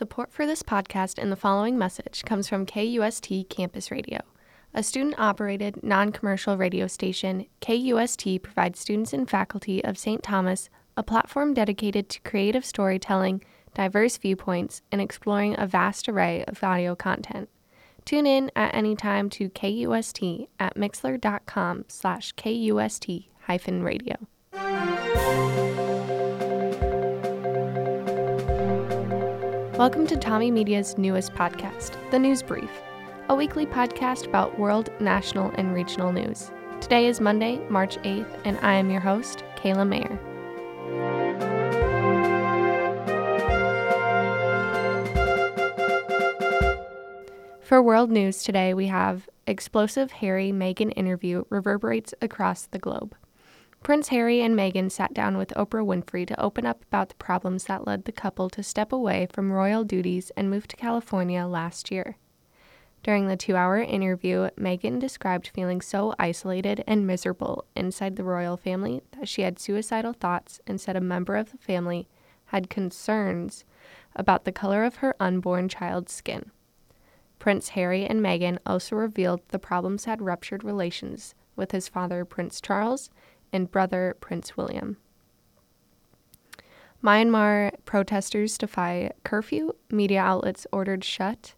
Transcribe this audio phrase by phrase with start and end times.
[0.00, 4.20] Support for this podcast and the following message comes from KUST Campus Radio.
[4.72, 10.22] A student operated non commercial radio station, KUST provides students and faculty of St.
[10.22, 13.44] Thomas a platform dedicated to creative storytelling,
[13.74, 17.50] diverse viewpoints, and exploring a vast array of audio content.
[18.06, 23.28] Tune in at any time to KUST at mixlr.com slash KUST
[23.82, 24.16] radio.
[29.80, 32.68] Welcome to TommieMedia's newest podcast, The News Brief,
[33.30, 36.50] a weekly podcast about world, national, and regional news.
[36.82, 40.18] Today is Monday, March 8th, and I am your host, Kayla Mayer.
[47.62, 53.14] For world news today, we have explosive Harry Meghan interview reverberates across the globe.
[53.82, 57.64] Prince Harry and Meghan sat down with Oprah Winfrey to open up about the problems
[57.64, 61.90] that led the couple to step away from royal duties and move to California last
[61.90, 62.18] year.
[63.02, 68.58] During the two hour interview, Meghan described feeling so isolated and miserable inside the royal
[68.58, 72.06] family that she had suicidal thoughts and said a member of the family
[72.46, 73.64] had concerns
[74.14, 76.50] about the color of her unborn child's skin.
[77.38, 82.60] Prince Harry and Meghan also revealed the problems had ruptured relations with his father, Prince
[82.60, 83.08] Charles,
[83.52, 84.96] and brother Prince William.
[87.02, 91.54] Myanmar protesters defy curfew, media outlets ordered shut.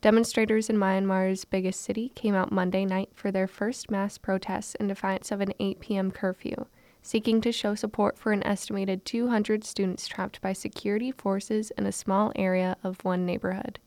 [0.00, 4.86] Demonstrators in Myanmar's biggest city came out Monday night for their first mass protests in
[4.86, 6.10] defiance of an 8 p.m.
[6.12, 6.66] curfew,
[7.02, 11.92] seeking to show support for an estimated 200 students trapped by security forces in a
[11.92, 13.80] small area of one neighborhood.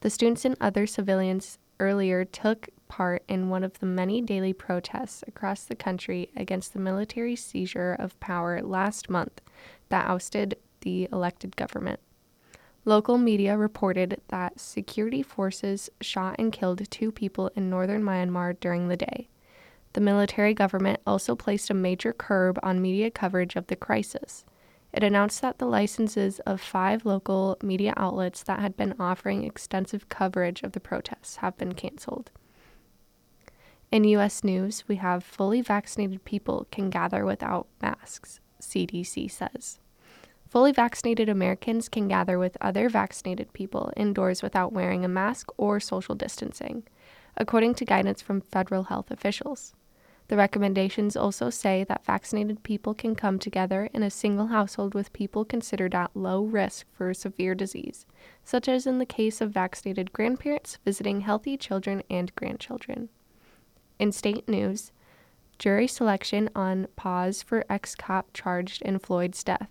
[0.00, 5.22] The students and other civilians earlier took part in one of the many daily protests
[5.26, 9.40] across the country against the military seizure of power last month
[9.88, 12.00] that ousted the elected government.
[12.84, 18.88] Local media reported that security forces shot and killed two people in northern Myanmar during
[18.88, 19.28] the day.
[19.92, 24.44] The military government also placed a major curb on media coverage of the crisis.
[24.92, 30.08] It announced that the licenses of five local media outlets that had been offering extensive
[30.08, 32.30] coverage of the protests have been canceled.
[33.90, 34.44] In U.S.
[34.44, 39.78] news, we have fully vaccinated people can gather without masks, CDC says.
[40.46, 45.80] Fully vaccinated Americans can gather with other vaccinated people indoors without wearing a mask or
[45.80, 46.82] social distancing,
[47.38, 49.72] according to guidance from federal health officials.
[50.28, 55.14] The recommendations also say that vaccinated people can come together in a single household with
[55.14, 58.04] people considered at low risk for severe disease,
[58.44, 63.08] such as in the case of vaccinated grandparents visiting healthy children and grandchildren.
[63.98, 64.92] In state news,
[65.58, 69.70] jury selection on pause for ex cop charged in Floyd's death.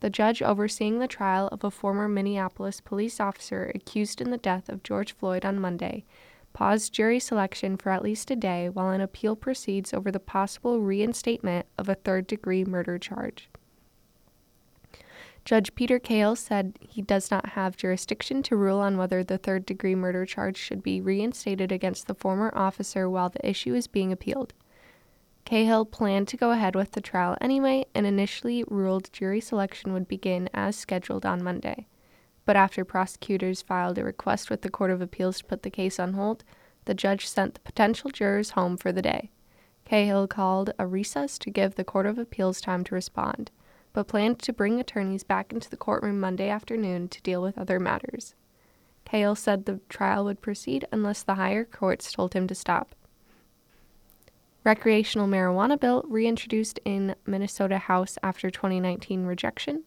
[0.00, 4.68] The judge overseeing the trial of a former Minneapolis police officer accused in the death
[4.68, 6.04] of George Floyd on Monday
[6.52, 10.80] paused jury selection for at least a day while an appeal proceeds over the possible
[10.80, 13.49] reinstatement of a third degree murder charge.
[15.44, 19.64] Judge Peter Cahill said he does not have jurisdiction to rule on whether the third
[19.64, 24.12] degree murder charge should be reinstated against the former officer while the issue is being
[24.12, 24.52] appealed.
[25.44, 30.06] Cahill planned to go ahead with the trial anyway and initially ruled jury selection would
[30.06, 31.86] begin as scheduled on Monday.
[32.44, 35.98] But after prosecutors filed a request with the Court of Appeals to put the case
[35.98, 36.44] on hold,
[36.84, 39.30] the judge sent the potential jurors home for the day.
[39.84, 43.50] Cahill called a recess to give the Court of Appeals time to respond
[43.92, 47.80] but planned to bring attorneys back into the courtroom Monday afternoon to deal with other
[47.80, 48.34] matters.
[49.04, 52.94] Cahill said the trial would proceed unless the higher courts told him to stop.
[54.62, 59.84] Recreational marijuana bill reintroduced in Minnesota House after 2019 rejection.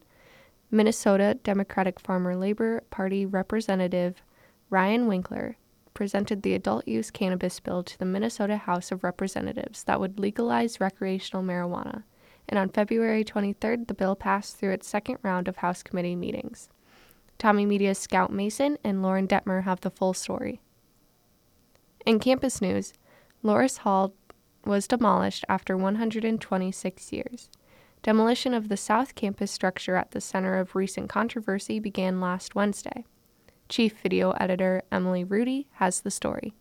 [0.70, 4.22] Minnesota Democratic Farmer Labor Party Representative
[4.70, 5.56] Ryan Winkler
[5.94, 10.80] presented the adult use cannabis bill to the Minnesota House of Representatives that would legalize
[10.80, 12.02] recreational marijuana
[12.48, 16.68] and on February 23rd, the bill passed through its second round of House committee meetings.
[17.38, 20.60] TommieMedia's Scout Mason and Lauren Detmer have the full story.
[22.06, 22.92] In campus news,
[23.42, 24.14] Loras Hall
[24.64, 27.50] was demolished after 126 years.
[28.02, 33.04] Demolition of the South Campus structure at the center of recent controversy began last Wednesday.
[33.68, 36.54] Chief video editor Emily Rudy has the story.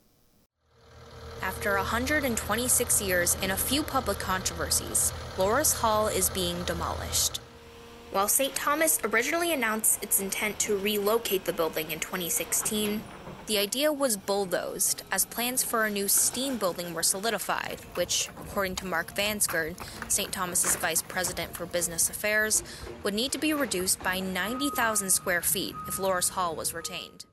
[1.44, 7.42] After 126 years and a few public controversies, Loras Hall is being demolished.
[8.12, 8.56] While St.
[8.56, 13.04] Thomas originally announced its intent to relocate the building in 2016,
[13.46, 18.78] The idea was bulldozed as plans for a new STEAM building were solidified, which, according
[18.78, 19.76] to Mark Vangsgard,
[20.08, 20.32] St.
[20.32, 22.64] Thomas's vice president for business affairs,
[23.04, 27.26] would need to be reduced by 90,000 square feet if Loras Hall was retained.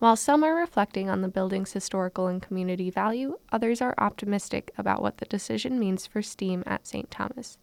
[0.00, 5.02] While some are reflecting on the building's historical and community value, others are optimistic about
[5.02, 7.10] what the decision means for STEAM at St.
[7.10, 7.58] Thomas.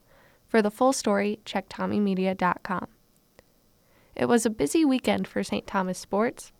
[0.48, 2.90] For the full story, check TommieMedia.com.
[4.16, 5.66] It was a busy weekend for St.
[5.66, 6.52] Thomas sports.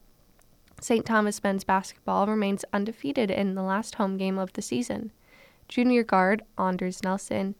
[0.82, 1.06] St.
[1.06, 5.12] Thomas men's basketball remains undefeated in the last home game of the season.
[5.68, 7.54] Junior guard Anders Nelson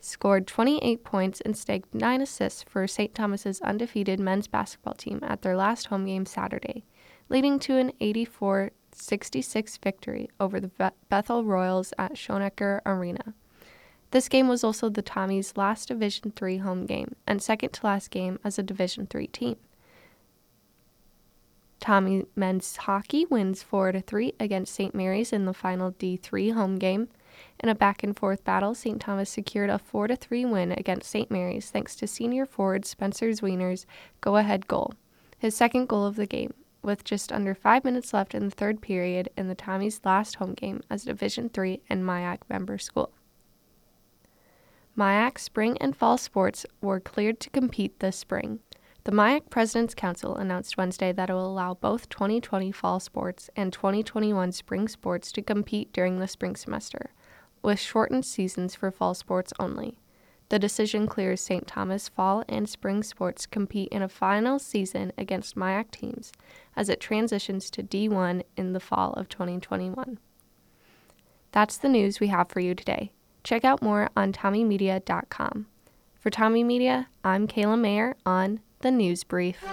[0.00, 3.14] scored 28 points and snagged 9 assists for St.
[3.14, 6.84] Thomas's undefeated men's basketball team at their last home game Saturday,
[7.30, 13.34] leading to an 84 66 victory over the Bethel Royals at Schoenecker Arena.
[14.10, 18.10] This game was also the Tommies' last Division III home game and second to last
[18.10, 19.56] game as a Division III team.
[21.78, 24.94] Tommie men's hockey wins 4 to 3 against St.
[24.94, 27.08] Mary's in the final D3 home game.
[27.60, 29.00] In a back and forth battle, St.
[29.00, 31.30] Thomas secured a 4 to 3 win against St.
[31.30, 33.86] Mary's thanks to senior forward Spencer Zwiener's
[34.20, 34.92] go ahead goal,
[35.38, 38.80] his second goal of the game, with just under 5 minutes left in the third
[38.80, 43.12] period in the Tommies' last home game as a Division 3 and MIAC member school.
[44.96, 48.60] MIAC spring and fall sports were cleared to compete this spring.
[49.04, 53.72] The MIAC President's Council announced Wednesday that it will allow both 2020 fall sports and
[53.72, 57.12] 2021 spring sports to compete during the spring semester,
[57.62, 59.99] with shortened seasons for fall sports only.
[60.50, 61.66] The decision clears St.
[61.66, 66.32] Thomas fall and spring sports compete in a final season against MIAC teams
[66.76, 70.18] as it transitions to D1 in the fall of 2021.
[71.52, 73.12] That's the news we have for you today.
[73.44, 75.66] Check out more on TommieMedia.com.
[76.18, 79.64] For TommieMedia, I'm Kayla Mayer on the News Brief.